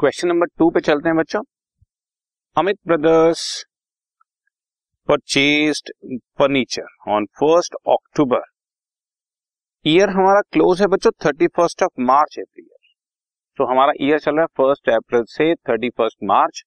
Question 0.00 0.28
number 0.28 0.46
to 0.58 0.68
पे 0.70 0.80
चलते 0.80 1.08
हैं 1.08 1.16
बच्चों। 1.16 1.40
Amit 2.56 2.76
brothers 2.86 3.40
purchased 5.08 5.90
furniture 6.38 7.10
on 7.12 7.24
first 7.40 7.74
October 7.88 8.42
year 9.84 10.10
हमारा 10.10 10.40
क्लोज 10.52 10.80
है 10.82 10.86
बच्चों 10.86 11.10
thirty 11.24 11.46
first 11.48 11.82
of 11.82 12.00
March 12.02 12.38
every 12.38 12.62
year 12.62 12.94
तो 13.58 13.64
हमारा 13.64 13.92
ईयर 14.00 14.18
चल 14.18 14.36
रहा 14.36 14.42
है 14.42 14.46
फ़र्स्ट 14.56 14.90
अप्रैल 14.90 15.24
से 15.28 15.54
थर्टी 15.68 15.90
फ़र्स्ट 15.90 16.18
मार्च 16.24 16.62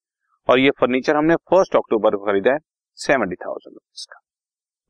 और 0.47 0.59
ये 0.59 0.71
फर्नीचर 0.79 1.15
हमने 1.15 1.35
फ़र्स्ट 1.51 1.75
अक्टूबर 1.75 2.15
को 2.15 2.25
खरीदा 2.25 2.53
है 2.53 2.59
सेवेंटी 2.99 3.35
थाउज़ेंड 3.37 3.73
रुपीज़ 3.73 4.05
का। 4.05 4.19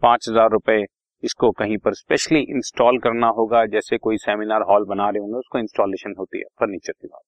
पाँच 0.03 0.30
हज़ार 0.30 0.49
रुपए 0.52 0.84
इसको 1.23 1.52
कहीं 1.53 1.77
पर 1.77 1.94
स्पेशली 1.95 2.39
इंस्टॉल 2.41 2.98
करना 2.99 3.27
होगा, 3.30 3.66
जैसे 3.67 3.98
कोई 3.99 4.17
सेमिनार 4.20 4.62
हॉल 4.70 4.85
बना 4.85 5.09
रहे 5.09 5.20
होंगे, 5.20 5.38
उसको 5.38 5.59
इंस्टॉलेशन 5.59 6.16
होती 6.20 6.38
है 6.38 6.49
फर्नीचर 6.59 6.94
की 6.94 7.08
बात। 7.08 7.23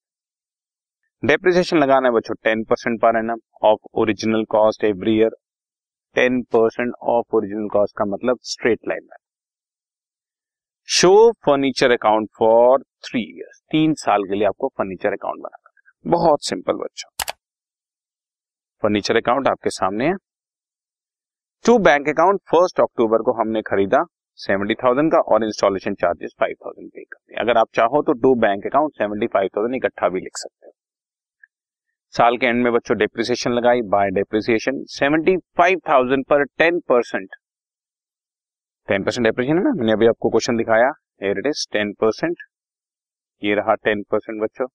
डेप्रिसिएशन 1.23 1.77
लगाना 1.77 2.07
है 2.07 2.13
बच्चों 2.13 2.35
ten 2.43 2.63
percent 2.69 2.99
per 3.01 3.17
annum 3.17 3.37
of 3.65 3.79
original 3.93 4.43
cost 4.49 4.83
every 4.83 5.11
year 5.17 5.35
ten 6.15 6.41
percent 6.53 6.91
of 7.09 7.35
original 7.35 7.67
cost 7.73 7.95
का 7.97 8.05
मतलब 8.05 8.37
स्ट्रेट 8.43 8.79
लाइन 8.87 9.03
में 9.03 9.15
show 10.89 11.11
furniture 11.45 11.91
account 11.91 12.29
for 12.39 12.83
three 13.05 13.21
years 13.21 13.61
तीन 13.71 13.93
साल 14.01 14.23
के 14.23 14.35
लिए 14.35 14.47
आपको 14.47 14.67
फर्नीचर 14.77 15.13
अकाउंट 15.13 15.41
बनाना 15.43 16.11
बहुत 16.15 16.43
सिंपल 16.45 16.73
बच्चों। 16.73 17.33
फर्नीचर 18.83 19.17
अकाउंट 19.17 19.47
आपके 19.47 19.69
सामने 19.69 20.07
है। 20.07 20.15
To 21.65 21.77
bank 21.79 22.09
account 22.09 22.41
first 22.51 22.81
October 22.81 23.21
को 23.21 23.39
हमने 23.39 23.61
खरीदा 23.71 24.03
सेवेंटी 24.39 24.75
थाउज़ेंड 24.83 25.11
का 25.11 25.19
और 25.33 25.43
इंस्टॉलेशन 25.45 25.93
चार्जेस 25.95 26.35
फाइव 26.39 26.55
थाउज़ेंड 26.65 26.89
पे 26.89 27.03
करते 27.03 27.33
हैं 27.33 27.41
अगर 27.41 27.57
आप 27.57 27.67
चाहो 27.75 28.01
तो 28.01 28.13
to 28.21 28.35
bank 28.41 28.65
account 28.65 28.97
seventy 28.97 29.27
five 29.33 29.49
thousand 29.57 29.75
इकट्ठा 29.75 30.09
भी 30.09 30.19
लिख 30.19 30.37
सकते 30.37 30.67
हो। 30.67 30.72
साल 32.15 32.37
के 32.37 32.45
एंड 32.45 32.63
में 32.63 32.71
बच्चों 32.73 32.97
डेप्रिसिएशन 32.97 33.51
लगाई 33.51 33.81
by 33.91 34.09
depreciation 34.11 34.83
seventy 34.89 35.35
five 35.57 35.79
thousand 35.89 36.25
पर 36.29 36.43
ten 36.59 36.79
percent 36.89 37.29
ten 38.87 39.03
percent 39.03 39.25
depreciation 39.25 39.57
है 39.57 39.63
ना? 39.63 39.71
मैंने 39.71 39.91
अभी 39.93 40.07
आपको 40.07 40.29
क्वेश्चन 40.29 40.57
दिखाया। 40.57 40.91
Here 41.23 41.39
it 41.39 41.47
is 41.47 41.65
ten 41.73 41.93
percent 42.01 42.43
ये 43.41 43.55
रहा 43.55 43.75
टेन 43.83 44.03
परसेंट 44.11 44.41
बच्चों। 44.41 44.67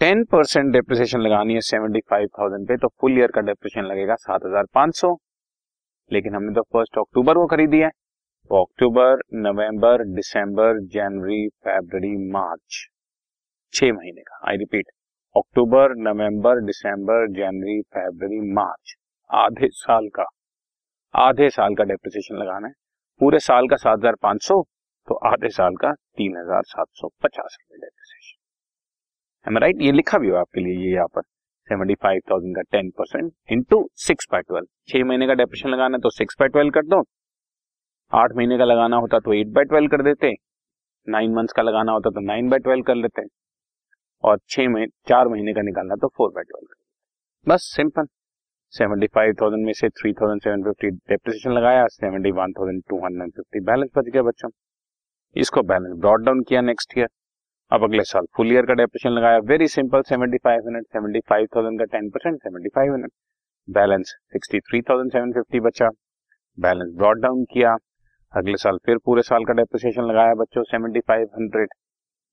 टेन 0.00 0.24
परसेंट 0.26 0.72
डेप्रिसिएशन 0.72 1.20
लगानी 1.20 1.54
है 1.54 1.60
सेवेंटी 1.62 2.00
फाइव 2.10 2.28
थाउज़ेंड 2.38 2.68
पे 2.68 2.76
तो 2.76 2.88
फुल 3.00 3.18
ईयर 3.18 3.30
का 3.30 3.40
डेप्रिसिएशन 3.42 3.88
लगेगा 3.88 4.14
सात 4.18 4.46
हज़ार 4.46 4.66
पाँच 4.74 4.96
सौ। 4.96 5.16
लेकिन 6.10 6.34
हमने 6.34 6.54
तो 6.54 6.62
फ़र्स्ट 6.72 6.98
अक्टूबर 6.98 7.34
को 7.34 7.46
खरीदी 7.46 7.80
है। 7.80 7.88
तो 7.88 8.62
अक्टूबर 8.62 9.22
नवंबर 9.40 10.04
दिसंबर 10.14 10.80
जनवरी 10.92 11.46
फेब्रवरी 11.48 12.16
मार्च 12.32 12.86
छह 13.74 13.92
महीने 13.92 14.22
का 14.22 14.48
आई 14.48 14.56
रिपीट 14.58 14.86
अक्टूबर, 15.36 15.94
नवंबर, 15.98 16.60
दिसंबर, 16.62 17.26
जनवरी, 17.32 17.80
फरवरी, 17.92 18.40
मार्च, 18.52 18.94
आधे 19.30 19.68
साल 19.74 20.08
का, 20.10 20.24
आधे 21.14 21.48
साल 21.50 21.74
का 21.74 21.84
डेप्रिसिएशन 21.84 22.36
लगाना 22.36 22.66
है। 22.66 22.72
पूरे 23.20 23.38
साल 23.40 23.68
का 23.68 23.76
सात 23.78 23.98
हज़ार 23.98 24.14
पाँच 24.22 24.42
सौ 24.44 24.62
तो 25.08 25.14
आधे 25.28 25.48
साल 25.50 25.76
का 25.76 25.92
तीन 25.92 26.36
हज़ार 26.36 26.62
सात 26.66 26.86
सौ 26.92 27.08
पचास 27.22 27.56
रुपए 27.60 27.78
डेप्रिसिएशन 27.78 29.58
राइट 29.58 29.82
ये 29.82 29.92
लिखा 29.92 30.18
भी 30.18 30.28
हो 30.28 30.36
आपके 30.36 30.60
लिए, 30.60 30.74
ये 30.76 30.92
यहाँ 30.92 31.06
पर 31.08 31.22
सेवेंटी 31.68 31.94
फाइव 31.96 32.20
थाउज़ेंड 32.30 32.54
का 32.56 32.62
ten 32.72 32.90
percent 32.98 33.32
into 33.52 33.88
six 33.98 34.26
by 34.32 34.42
twelve 34.42 34.66
छह 34.88 35.04
महीने 35.04 35.26
का 35.26 35.34
डेप्रिसिएशन 35.34 35.70
लगाना 35.70 35.96
है 35.96 36.00
तो 36.00 36.10
सिक्स 36.12 36.36
बाय 36.40 36.48
ट्वेल्व 36.48 36.70
कर 36.72 36.86
दो। 36.86 37.02
आठ 38.12 38.32
महीने 38.36 38.58
का 38.58 38.64
लगाना 38.64 38.96
होता 38.98 39.18
तो 39.20 39.32
एट 39.34 39.48
बाय 39.48 39.64
ट्वेल्व 39.64 39.88
कर 39.88 40.02
देते। 40.04 40.32
नाइन 41.06 41.34
मंथ्स 41.34 41.52
का 41.52 41.62
लगाना 41.62 41.92
होता 41.92 42.10
तो 42.10 42.20
नाइन 42.22 42.48
बाय 42.50 42.58
ट्वेल्व 42.60 42.82
कर 42.84 42.94
लेते। 42.96 43.22
और 44.24 44.38
छह 44.48 44.68
महीने 44.68 44.86
चार 45.08 45.28
महीने 45.28 45.52
का 45.54 45.62
निकालना 45.62 45.94
तो 45.96 46.08
फोर 46.16 46.30
बाय 46.34 46.44
ट्वेल्व 46.44 46.74
बस 47.46 47.70
सिंपल 47.76 48.06
सेवेंटी 48.74 49.06
फाइव 49.14 49.34
थाउज़ेंड 49.40 49.64
में 49.66 49.72
से 49.72 49.88
three 49.90 50.12
thousand 50.12 50.42
seven 50.42 50.62
fifty 50.64 50.90
depreciation 50.90 51.52
लगाया 51.52 51.86
seventy 51.90 52.30
one 52.32 52.52
thousand 52.58 52.82
two 52.88 52.98
hundred 53.04 53.30
fifty 53.32 53.60
balance 53.66 53.90
बच 53.96 54.08
गया 54.08 54.22
बच्चों। 54.22 54.50
इसको 55.36 55.62
बैलेंस 55.64 55.96
ब्रॉड 56.00 56.24
डाउन 56.24 56.42
किया 56.48 56.60
नेक्स्ट 56.62 56.96
ईयर 56.98 57.08
अब 57.72 57.84
अगले 57.84 58.04
साल 58.04 58.26
फुल 58.36 58.52
ईयर 58.52 58.66
का 58.66 58.74
डेप्रिसिएशन 58.74 59.14
लगाया। 59.16 59.38
Very 59.48 59.68
simple 59.68 60.02
seventy 60.02 60.38
five 60.44 60.66
hundred 60.66 60.84
seventy 60.86 61.20
five 61.28 61.46
thousand 61.56 61.78
का 61.78 61.84
ten 61.92 62.08
percent 62.10 62.38
seventy 62.38 62.68
five 62.74 62.92
hundred 62.92 63.10
balance 63.68 64.14
sixty 64.32 64.60
three 64.60 64.80
thousand 64.82 65.12
seven 65.12 65.32
fifty 65.32 65.60
बचा। 65.60 65.88
बैलेंस 66.58 66.94
ब्रॉड 66.96 67.20
डाउन 67.22 67.44
किया। 67.52 67.76
अगले 68.34 68.56
साल 68.58 68.78
फिर 68.86 68.98
पूरे 69.04 69.22
साल 69.22 69.44
का 69.44 69.52
डेप्रिसिएशन 69.54 70.04
लगाया 70.04 70.34
बच्चों 70.36 70.62
सेवेंटी 70.64 71.00
फाइव 71.08 71.28
हंड्रेड 71.34 71.68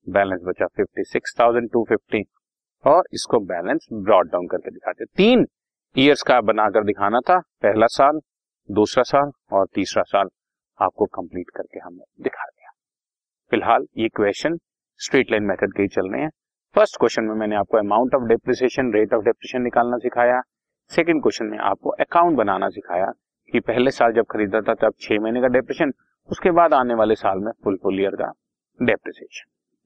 बैलेंस 0.08 0.42
बचा 0.44 0.66
fifty 0.68 1.04
six 1.04 1.36
thousand 1.40 1.70
two 1.72 1.84
fifty 1.90 2.24
और 2.86 3.04
इसको 3.14 3.40
बैलेंस 3.46 3.88
ब्रॉड 3.94 4.30
डाउन 4.32 4.48
करके 4.48 4.72
दिखाते 4.72 5.06
तीन 5.18 5.46
ईयर्स 5.96 6.22
का 6.24 6.40
बनाकर 6.42 6.84
दिखाना 6.84 7.20
था, 7.20 7.38
पहला 7.40 7.88
साल, 7.88 8.20
दूसरा 8.70 9.04
साल 9.04 9.32
और 9.52 9.68
तीसरा 9.76 10.04
साल 10.04 10.30
आपको 10.80 11.06
कंप्लीट 11.06 11.50
करके 11.56 11.80
हमने 11.80 12.04
दिखा 12.24 12.46
दिया। 12.46 12.72
फ़िलहाल 13.52 13.86
ये 13.98 14.08
क्वेश्चन 14.10 14.58
स्ट्रेट 15.00 15.32
लाइन 15.32 15.44
मेथड 15.44 15.74
के 15.74 15.82
ही 15.82 15.88
चल 15.88 16.12
रहे 16.12 16.22
हैं। 16.22 16.30
फ़र्स्ट 16.76 16.98
क्वेश्चन 17.00 17.24
में 17.24 17.36
मैंने 17.36 17.56
आपको 17.56 17.78
amount 17.78 18.16
of 18.16 18.28
depreciation 18.30 18.94
rate 18.94 19.14
of 19.14 19.24
depreciation 19.24 19.64
निकालना 19.64 19.98
सिखाया। 19.98 20.42
सेकंड 20.92 21.22
क्वेश्चन 21.22 21.46
में 21.46 21.58
आपको 21.60 21.90
अकाउंट 22.00 22.38
बनाना 22.38 22.70
सिखाया 22.70 23.12
कि 23.54 23.60
पहले 23.60 23.92
साल 23.92 24.14
जब 24.14 24.26
खरीदा 24.32 24.62
था, 24.62 24.74
तब 24.74 24.94
छह 25.00 25.20
महीने 25.20 25.42
का 25.42 25.48
डेप्रिसिएशन 25.50 25.94
उसके 26.30 26.52
बाद 26.52 26.74
आने 26.74 26.94
वाले 26.94 27.16
साल 27.16 27.40
में 27.40 27.52
फुल 27.64 27.78
फुल 27.84 28.00
ईयर 28.00 28.16
का 28.16 28.32
डेप्रिसिएशन 28.80 29.50